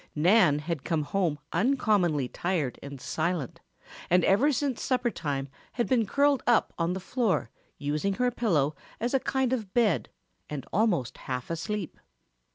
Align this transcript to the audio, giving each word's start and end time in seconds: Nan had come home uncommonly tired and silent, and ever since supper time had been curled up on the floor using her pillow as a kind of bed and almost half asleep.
Nan 0.15 0.57
had 0.57 0.83
come 0.83 1.03
home 1.03 1.37
uncommonly 1.53 2.27
tired 2.27 2.79
and 2.81 2.99
silent, 2.99 3.61
and 4.09 4.23
ever 4.23 4.51
since 4.51 4.81
supper 4.81 5.11
time 5.11 5.47
had 5.73 5.87
been 5.87 6.07
curled 6.07 6.41
up 6.47 6.73
on 6.79 6.93
the 6.93 6.99
floor 6.99 7.51
using 7.77 8.13
her 8.15 8.31
pillow 8.31 8.73
as 8.99 9.13
a 9.13 9.19
kind 9.19 9.53
of 9.53 9.75
bed 9.75 10.09
and 10.49 10.65
almost 10.73 11.19
half 11.29 11.51
asleep. 11.51 11.99